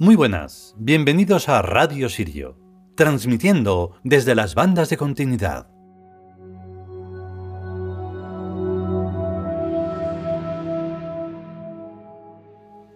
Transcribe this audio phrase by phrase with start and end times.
[0.00, 2.56] Muy buenas, bienvenidos a Radio Sirio,
[2.94, 5.66] transmitiendo desde las bandas de continuidad.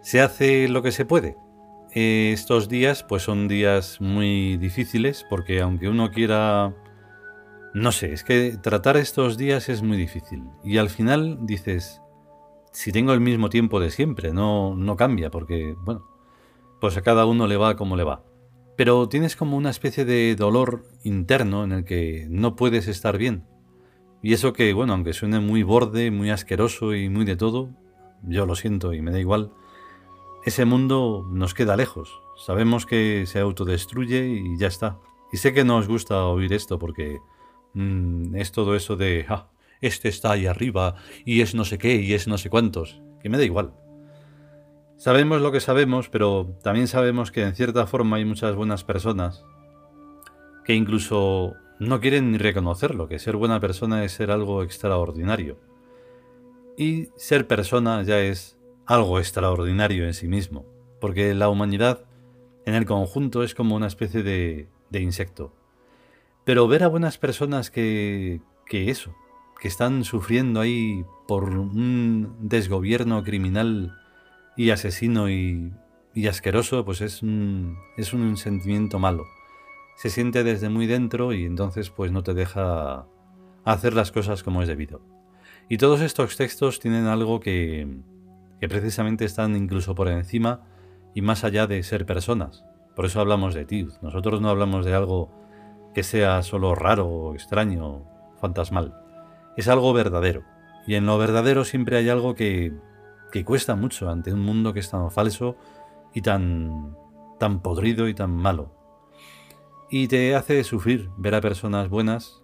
[0.01, 1.37] Se hace lo que se puede.
[1.91, 6.73] Estos días pues son días muy difíciles porque aunque uno quiera...
[7.75, 10.45] No sé, es que tratar estos días es muy difícil.
[10.63, 12.01] Y al final dices,
[12.71, 16.12] si tengo el mismo tiempo de siempre, no, no cambia porque, bueno,
[16.83, 18.25] pues a cada uno le va como le va.
[18.77, 23.45] Pero tienes como una especie de dolor interno en el que no puedes estar bien.
[24.21, 27.71] Y eso que, bueno, aunque suene muy borde, muy asqueroso y muy de todo,
[28.25, 29.53] yo lo siento y me da igual,
[30.45, 32.21] ese mundo nos queda lejos.
[32.37, 34.99] Sabemos que se autodestruye y ya está.
[35.33, 37.21] Y sé que no os gusta oír esto porque
[37.75, 41.95] mm, es todo eso de, ah, este está ahí arriba y es no sé qué
[41.95, 43.73] y es no sé cuántos, que me da igual.
[45.03, 49.45] Sabemos lo que sabemos, pero también sabemos que en cierta forma hay muchas buenas personas
[50.65, 55.59] que incluso no quieren ni reconocerlo, que ser buena persona es ser algo extraordinario.
[56.79, 60.67] Y ser persona ya es algo extraordinario en sí mismo,
[61.01, 62.05] porque la humanidad
[62.65, 65.53] en el conjunto es como una especie de, de insecto.
[66.45, 69.13] Pero ver a buenas personas que, que eso,
[69.61, 73.99] que están sufriendo ahí por un desgobierno criminal
[74.57, 75.73] y asesino y,
[76.29, 79.25] asqueroso, pues es un, es un sentimiento malo.
[79.97, 83.07] Se siente desde muy dentro y entonces pues no te deja
[83.65, 85.01] hacer las cosas como es debido.
[85.69, 87.87] Y todos estos textos tienen algo que,
[88.61, 90.61] que precisamente están incluso por encima
[91.15, 92.65] y más allá de ser personas.
[92.95, 93.87] Por eso hablamos de ti.
[94.03, 95.31] Nosotros no hablamos de algo
[95.95, 98.05] que sea solo raro, extraño,
[98.41, 98.95] fantasmal.
[99.57, 100.45] Es algo verdadero.
[100.87, 102.73] Y en lo verdadero siempre hay algo que,
[103.33, 105.57] que cuesta mucho ante un mundo que es tan falso
[106.15, 106.97] y tan,
[107.41, 108.77] tan podrido y tan malo.
[109.91, 112.43] Y te hace sufrir ver a personas buenas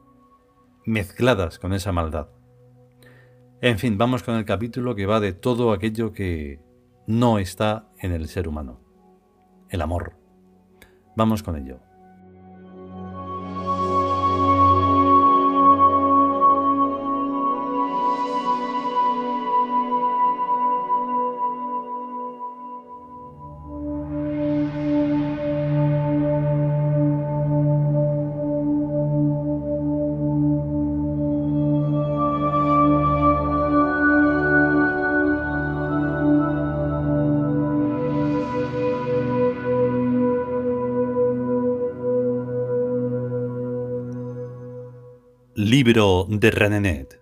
[0.84, 2.28] mezcladas con esa maldad.
[3.60, 6.60] En fin, vamos con el capítulo que va de todo aquello que
[7.06, 8.80] no está en el ser humano.
[9.68, 10.16] El amor.
[11.16, 11.80] Vamos con ello.
[45.60, 47.20] Libro de Renenet.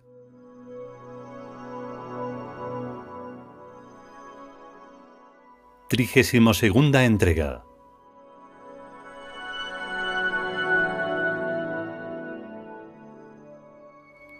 [5.88, 7.64] Trigésimo segunda entrega.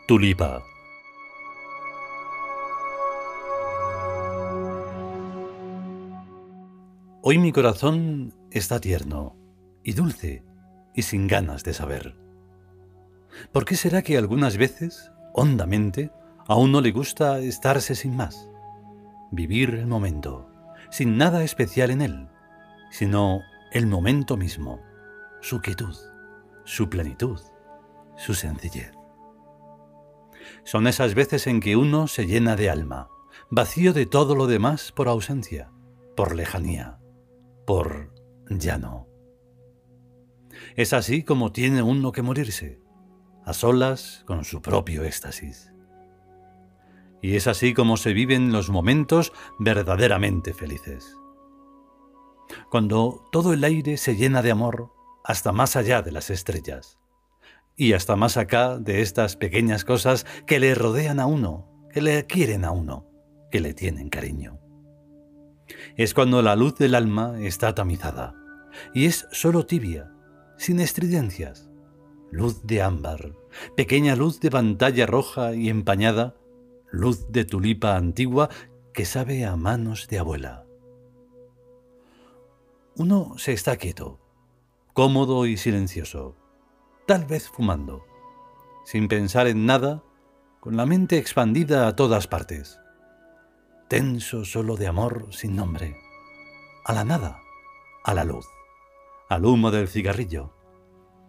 [0.07, 0.63] Tulipa.
[7.23, 9.39] Hoy mi corazón está tierno
[9.83, 10.45] y dulce
[10.95, 12.26] y sin ganas de saber.
[13.53, 16.11] ¿Por qué será que algunas veces, hondamente,
[16.47, 18.49] a uno le gusta estarse sin más?
[19.31, 20.49] Vivir el momento,
[20.91, 22.29] sin nada especial en él,
[22.91, 23.41] sino
[23.73, 24.81] el momento mismo,
[25.41, 25.97] su quietud,
[26.65, 27.41] su plenitud,
[28.17, 28.93] su sencillez.
[30.65, 33.09] Son esas veces en que uno se llena de alma,
[33.51, 35.71] vacío de todo lo demás por ausencia,
[36.17, 36.99] por lejanía,
[37.67, 38.13] por
[38.49, 39.09] llano.
[40.77, 42.81] Es así como tiene uno que morirse,
[43.47, 45.73] a solas con su propio éxtasis.
[47.23, 51.17] Y es así como se viven los momentos verdaderamente felices.
[52.71, 54.93] Cuando todo el aire se llena de amor
[55.25, 56.99] hasta más allá de las estrellas,
[57.77, 62.27] y hasta más acá de estas pequeñas cosas que le rodean a uno, que le
[62.27, 63.07] quieren a uno,
[63.51, 64.59] que le tienen cariño.
[65.97, 68.35] Es cuando la luz del alma está tamizada,
[68.95, 70.13] y es solo tibia,
[70.57, 71.66] sin estridencias,
[72.37, 73.35] luz de ámbar,
[73.77, 76.37] pequeña luz de pantalla roja y empañada,
[76.91, 78.51] luz de tulipa antigua
[78.93, 80.67] que sabe a manos de abuela.
[82.95, 84.21] Uno se está quieto,
[84.93, 86.37] cómodo y silencioso,
[87.07, 88.05] tal vez fumando,
[88.85, 90.03] sin pensar en nada,
[90.61, 92.79] con la mente expandida a todas partes,
[93.89, 95.97] tenso solo de amor sin nombre,
[96.85, 97.41] a la nada,
[98.05, 98.47] a la luz,
[99.31, 100.56] al humo del cigarrillo,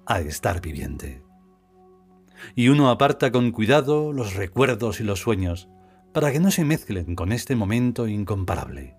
[0.08, 1.22] a estar viviente.
[2.56, 5.70] Y uno aparta con cuidado los recuerdos y los sueños
[6.14, 8.96] para que no se mezclen con este momento incomparable.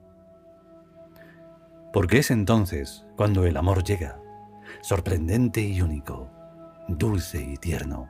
[1.93, 4.21] Porque es entonces cuando el amor llega,
[4.83, 6.31] sorprendente y único,
[6.89, 8.09] dulce y tierno,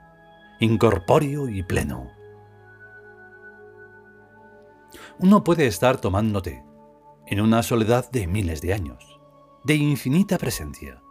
[0.60, 2.10] incorpóreo y pleno.
[5.20, 6.64] Uno puede estar tomándote
[7.26, 9.20] en una soledad de miles de años,
[9.64, 11.02] de infinita presencia.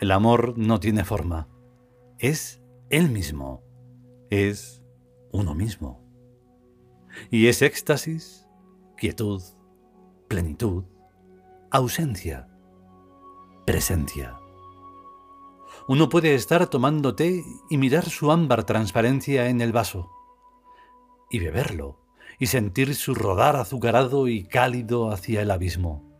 [0.00, 1.46] El amor no tiene forma,
[2.18, 3.62] es él mismo,
[4.30, 4.82] es
[5.30, 6.02] uno mismo.
[7.30, 8.46] Y es éxtasis,
[8.96, 9.42] quietud,
[10.26, 10.84] plenitud,
[11.70, 12.48] ausencia,
[13.66, 14.40] presencia.
[15.86, 20.10] Uno puede estar tomando té y mirar su ámbar transparencia en el vaso,
[21.28, 22.00] y beberlo,
[22.38, 26.10] y sentir su rodar azucarado y cálido hacia el abismo.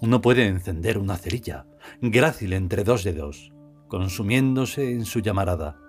[0.00, 1.66] Uno puede encender una cerilla,
[2.00, 3.52] grácil entre dos dedos,
[3.88, 5.80] consumiéndose en su llamarada.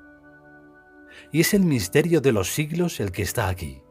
[1.32, 3.82] Y es el misterio de los siglos el que está aquí.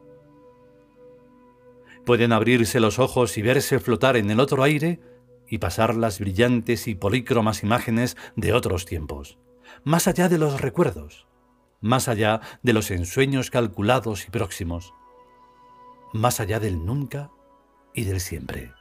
[2.05, 4.99] Pueden abrirse los ojos y verse flotar en el otro aire
[5.47, 9.37] y pasar las brillantes y polícromas imágenes de otros tiempos,
[9.83, 11.27] más allá de los recuerdos,
[11.81, 14.93] más allá de los ensueños calculados y próximos,
[16.13, 17.31] más allá del nunca
[17.93, 18.73] y del siempre.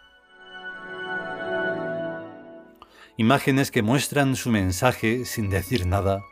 [3.21, 6.23] Imágenes que muestran su mensaje sin decir nada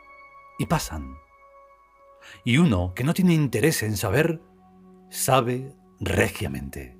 [0.57, 1.17] y pasan.
[2.45, 4.41] Y uno que no tiene interés en saber,
[5.11, 6.97] sabe regiamente.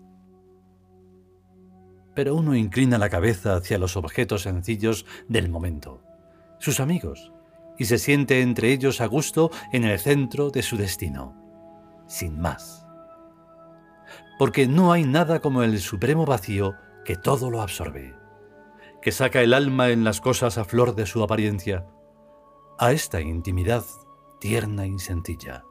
[2.17, 6.03] Pero uno inclina la cabeza hacia los objetos sencillos del momento,
[6.59, 7.33] sus amigos,
[7.79, 11.33] y se siente entre ellos a gusto en el centro de su destino,
[12.09, 12.85] sin más.
[14.37, 16.75] Porque no hay nada como el supremo vacío
[17.05, 18.26] que todo lo absorbe,
[19.07, 21.87] que saca el alma en las cosas a flor de su apariencia,
[22.77, 23.85] a esta intimidad
[24.41, 25.63] tierna y sencilla.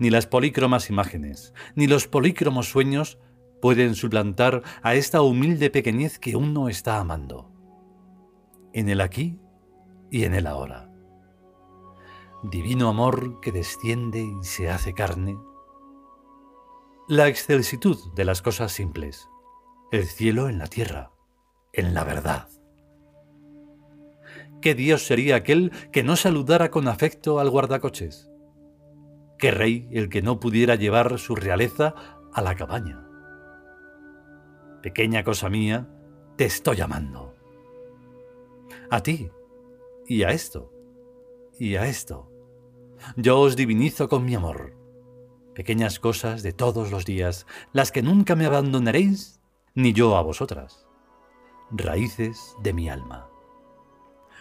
[0.00, 3.20] Ni las polícromas imágenes, ni los polícromos sueños
[3.62, 7.52] pueden suplantar a esta humilde pequeñez que uno está amando.
[8.72, 9.38] En el aquí
[10.10, 10.90] y en el ahora.
[12.42, 15.38] Divino amor que desciende y se hace carne.
[17.06, 19.28] La excelsitud de las cosas simples.
[19.92, 21.12] El cielo en la tierra,
[21.76, 22.48] en la verdad.
[24.60, 28.30] ¿Qué Dios sería aquel que no saludara con afecto al guardacoches?
[29.38, 31.94] ¿Qué rey el que no pudiera llevar su realeza
[32.32, 33.06] a la cabaña?
[34.82, 35.88] Pequeña cosa mía,
[36.36, 37.34] te estoy llamando.
[38.90, 39.30] A ti
[40.06, 40.72] y a esto
[41.58, 42.30] y a esto.
[43.16, 44.74] Yo os divinizo con mi amor.
[45.54, 49.40] Pequeñas cosas de todos los días, las que nunca me abandonaréis,
[49.74, 50.85] ni yo a vosotras.
[51.70, 53.28] Raíces de mi alma.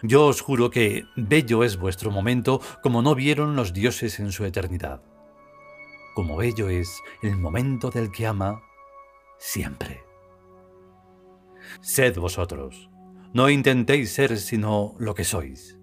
[0.04, 4.46] Yo os juro que bello es vuestro momento como no vieron los dioses en su
[4.46, 5.02] eternidad.
[6.14, 8.62] Como bello es el momento del que ama
[9.40, 10.04] siempre.
[11.82, 12.90] Sed vosotros.
[13.34, 15.80] No intentéis ser sino lo que sois.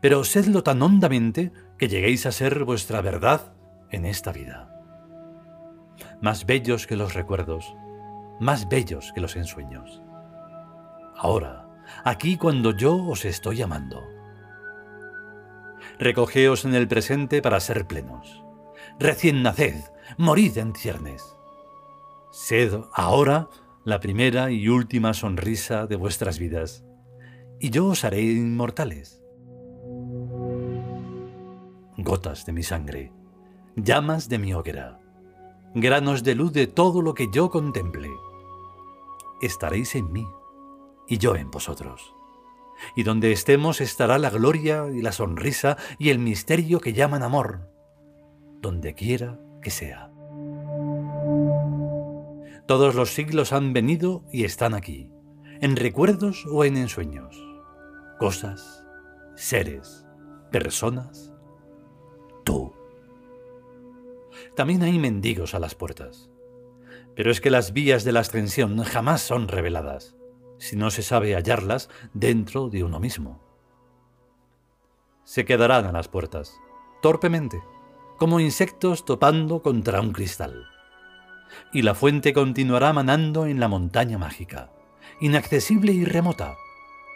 [0.00, 3.54] Pero sedlo tan hondamente que lleguéis a ser vuestra verdad
[3.90, 4.68] en esta vida.
[6.20, 7.74] Más bellos que los recuerdos,
[8.40, 10.02] más bellos que los ensueños.
[11.22, 11.68] Ahora,
[12.02, 14.02] aquí cuando yo os estoy llamando.
[15.96, 18.42] Recogeos en el presente para ser plenos.
[18.98, 19.76] Recién naced,
[20.18, 21.36] morid en ciernes.
[22.32, 23.48] Sed ahora
[23.84, 26.84] la primera y última sonrisa de vuestras vidas,
[27.60, 29.22] y yo os haré inmortales.
[31.98, 33.12] Gotas de mi sangre,
[33.76, 34.98] llamas de mi hoguera,
[35.72, 38.10] granos de luz de todo lo que yo contemple.
[39.40, 40.26] Estaréis en mí
[41.12, 42.14] y yo en vosotros.
[42.96, 47.68] Y donde estemos estará la gloria y la sonrisa y el misterio que llaman amor,
[48.62, 50.10] donde quiera que sea.
[52.66, 55.10] Todos los siglos han venido y están aquí,
[55.60, 57.36] en recuerdos o en ensueños.
[58.18, 58.82] Cosas,
[59.36, 60.06] seres,
[60.50, 61.30] personas,
[62.42, 62.72] tú.
[64.56, 66.30] También hay mendigos a las puertas.
[67.14, 70.16] Pero es que las vías de la ascensión jamás son reveladas
[70.62, 73.40] si no se sabe hallarlas dentro de uno mismo.
[75.24, 76.56] Se quedarán a las puertas,
[77.02, 77.60] torpemente,
[78.16, 80.68] como insectos topando contra un cristal.
[81.72, 84.70] Y la fuente continuará manando en la montaña mágica,
[85.20, 86.54] inaccesible y remota,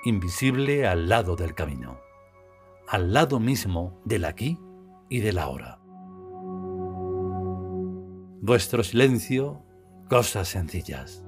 [0.05, 2.01] invisible al lado del camino,
[2.89, 4.59] al lado mismo del aquí
[5.09, 5.79] y del ahora.
[8.43, 9.63] Vuestro silencio,
[10.09, 11.26] cosas sencillas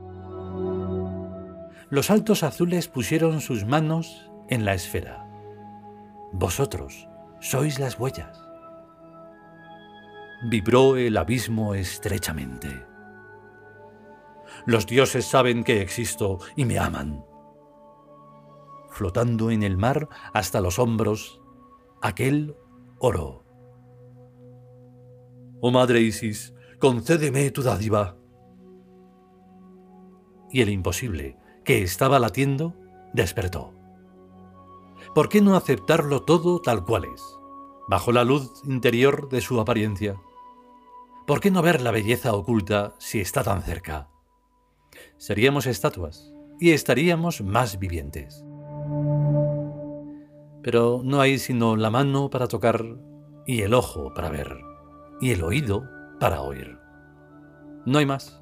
[1.90, 5.26] los altos azules pusieron sus manos en la esfera.
[6.32, 7.08] Vosotros
[7.40, 8.44] sois las huellas.
[10.50, 12.84] Vibró el abismo estrechamente.
[14.66, 17.24] Los dioses saben que existo y me aman.
[18.90, 21.40] Flotando en el mar hasta los hombros,
[22.02, 22.54] aquel
[22.98, 23.44] oro.
[25.60, 28.16] Oh madre Isis, concédeme tu dádiva.
[30.50, 31.37] Y el imposible,
[31.68, 32.72] que estaba latiendo,
[33.12, 33.74] despertó.
[35.14, 37.22] ¿Por qué no aceptarlo todo tal cual es,
[37.86, 40.18] bajo la luz interior de su apariencia?
[41.26, 44.08] ¿Por qué no ver la belleza oculta si está tan cerca?
[45.18, 48.42] Seríamos estatuas y estaríamos más vivientes.
[50.62, 52.82] Pero no hay sino la mano para tocar
[53.46, 54.58] y el ojo para ver
[55.20, 55.84] y el oído
[56.18, 56.78] para oír.
[57.84, 58.40] No hay más.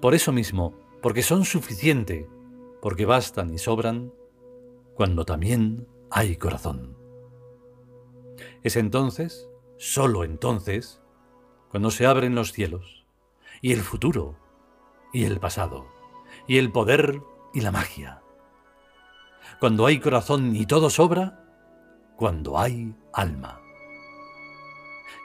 [0.00, 2.28] Por eso mismo, porque son suficiente,
[2.80, 4.12] porque bastan y sobran,
[4.94, 6.96] cuando también hay corazón.
[8.62, 11.02] Es entonces, solo entonces,
[11.70, 13.06] cuando se abren los cielos,
[13.60, 14.36] y el futuro,
[15.12, 15.86] y el pasado,
[16.46, 17.20] y el poder
[17.52, 18.22] y la magia.
[19.60, 21.44] Cuando hay corazón y todo sobra,
[22.16, 23.60] cuando hay alma.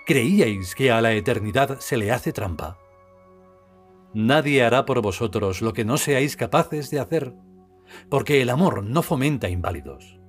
[0.05, 2.77] ¿Creíais que a la eternidad se le hace trampa?
[4.13, 7.33] Nadie hará por vosotros lo que no seáis capaces de hacer,
[8.09, 10.19] porque el amor no fomenta inválidos.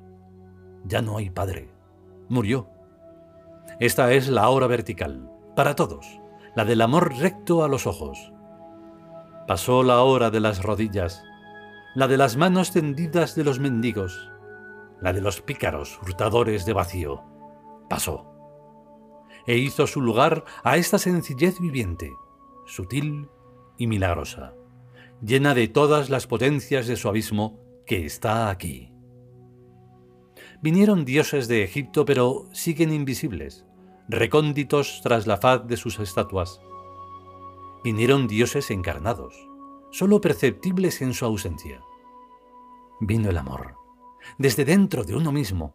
[0.85, 1.71] Ya no hay padre.
[2.29, 2.69] Murió.
[3.81, 6.21] Esta es la hora vertical, para todos,
[6.55, 8.33] la del amor recto a los ojos.
[9.49, 11.23] Pasó la hora de las rodillas,
[11.95, 14.31] la de las manos tendidas de los mendigos,
[15.01, 17.23] la de los pícaros hurtadores de vacío.
[17.89, 18.29] Pasó.
[19.47, 22.12] E hizo su lugar a esta sencillez viviente,
[22.67, 23.29] sutil
[23.83, 24.55] y milagrosa,
[25.21, 28.93] llena de todas las potencias de su abismo que está aquí.
[30.62, 33.67] Vinieron dioses de Egipto, pero siguen invisibles,
[34.09, 36.61] recónditos tras la faz de sus estatuas.
[37.83, 39.35] Vinieron dioses encarnados,
[39.91, 41.81] solo perceptibles en su ausencia.
[43.01, 43.75] Vino el amor,
[44.39, 45.75] desde dentro de uno mismo,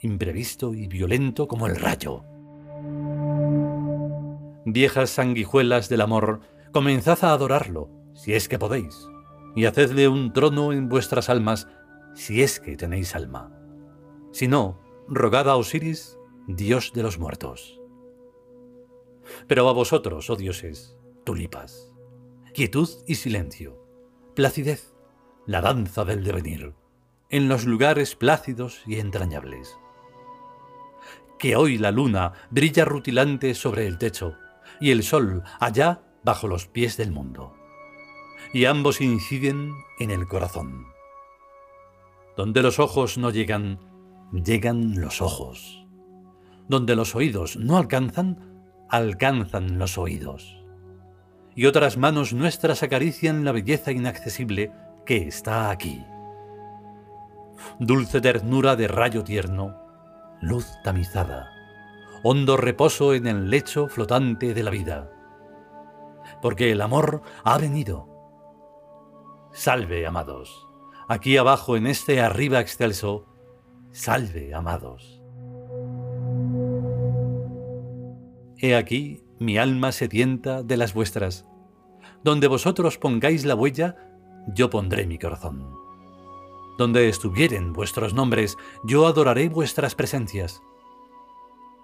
[0.00, 2.22] imprevisto y violento como el rayo.
[4.66, 9.08] Viejas sanguijuelas del amor, comenzad a adorarlo, si es que podéis,
[9.54, 11.68] y hacedle un trono en vuestras almas,
[12.14, 13.52] si es que tenéis alma.
[14.32, 17.80] Si no, rogad a Osiris, Dios de los muertos.
[19.46, 21.92] Pero a vosotros, oh dioses, tulipas,
[22.54, 23.84] quietud y silencio,
[24.34, 24.94] placidez,
[25.46, 26.74] la danza del devenir,
[27.28, 29.76] en los lugares plácidos y entrañables.
[31.38, 34.36] Que hoy la luna brilla rutilante sobre el techo
[34.80, 37.54] y el sol allá bajo los pies del mundo.
[38.52, 40.86] Y ambos inciden en el corazón.
[42.36, 43.78] Donde los ojos no llegan,
[44.32, 45.86] llegan los ojos.
[46.68, 50.56] Donde los oídos no alcanzan, alcanzan los oídos.
[51.54, 54.72] Y otras manos nuestras acarician la belleza inaccesible
[55.04, 56.02] que está aquí.
[57.78, 59.76] Dulce ternura de rayo tierno,
[60.40, 61.50] luz tamizada,
[62.22, 65.10] hondo reposo en el lecho flotante de la vida.
[66.42, 68.08] Porque el amor ha venido.
[69.52, 70.66] Salve, amados.
[71.08, 73.26] Aquí abajo en este arriba excelso,
[73.92, 75.20] Salve, amados.
[78.58, 81.46] He aquí mi alma sedienta de las vuestras.
[82.22, 83.96] Donde vosotros pongáis la huella,
[84.54, 85.74] yo pondré mi corazón.
[86.78, 90.62] Donde estuvieren vuestros nombres, yo adoraré vuestras presencias.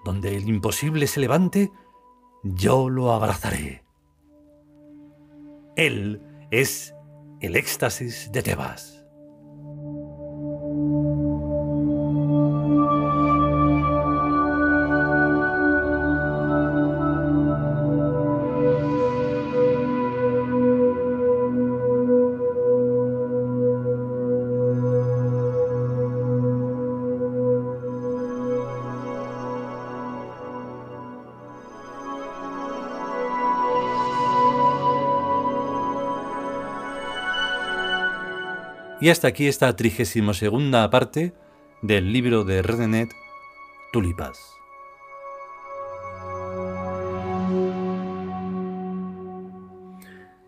[0.05, 1.73] Donde el imposible se levante,
[2.45, 3.86] yo lo abrazaré.
[5.76, 6.95] Él es
[7.40, 8.96] el éxtasis de Tebas.
[39.07, 41.33] Y hasta aquí esta trigésimo segunda parte
[41.81, 43.09] del libro de Redenet,
[43.93, 44.37] Tulipas.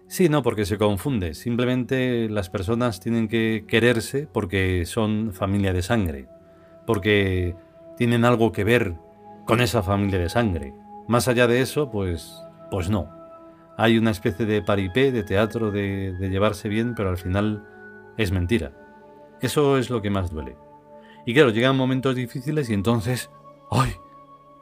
[0.09, 1.35] Sí, no, porque se confunde.
[1.35, 6.27] Simplemente las personas tienen que quererse porque son familia de sangre,
[6.85, 7.55] porque
[7.97, 8.97] tienen algo que ver
[9.47, 10.75] con esa familia de sangre.
[11.07, 13.09] Más allá de eso, pues, pues no.
[13.77, 17.63] Hay una especie de paripé, de teatro, de llevarse bien, pero al final
[18.19, 18.73] es mentira.
[19.41, 20.57] Eso es lo que más duele.
[21.25, 23.31] Y claro, llegan momentos difíciles y entonces,
[23.71, 23.93] ¡ay!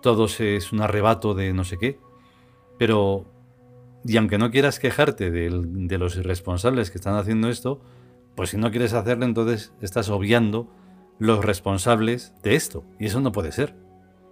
[0.02, 1.98] Todo es un arrebato de no sé qué.
[2.78, 3.24] Pero
[4.04, 7.80] Y aunque no quieras quejarte de, de los irresponsables que están haciendo esto,
[8.36, 10.68] pues si no quieres hacerlo, entonces estás obviando
[11.18, 12.84] los responsables de esto.
[13.00, 13.74] Y eso no puede ser.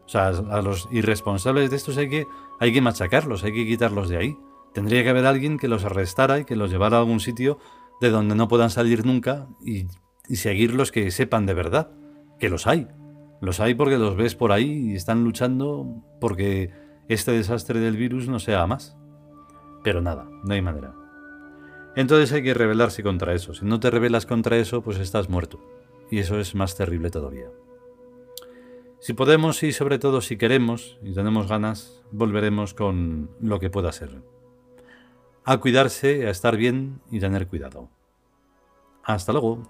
[0.04, 2.26] O sea, a los irresponsables de estos hay que,
[2.61, 4.37] hay que machacarlos, hay que quitarlos de ahí.
[4.75, 7.59] Tendría que haber alguien que los arrestara y que los llevara a algún sitio
[8.00, 9.86] de donde no puedan salir nunca y,
[10.34, 11.90] seguir los que sepan de verdad.
[12.38, 12.88] Que los hay.
[13.40, 16.70] Los hay porque los ves por ahí y están luchando porque
[17.08, 18.96] este desastre del virus no sea más.
[19.82, 20.94] Pero nada, no hay manera.
[21.96, 23.54] Entonces hay que rebelarse contra eso.
[23.54, 25.60] Si no te rebelas contra eso, pues estás muerto.
[26.10, 27.46] Y eso es más terrible todavía.
[28.98, 33.92] Si podemos y sobre todo si queremos y tenemos ganas, volveremos con lo que pueda
[33.92, 34.22] ser.
[35.44, 37.90] A cuidarse, a estar bien y tener cuidado.
[39.04, 39.62] Hasta luego.